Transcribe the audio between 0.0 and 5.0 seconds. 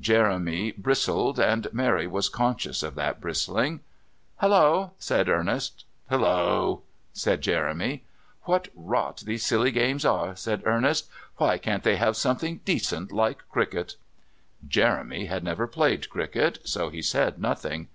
Jeremy "bristled," and Mary was conscious of that bristling. "Hallo!"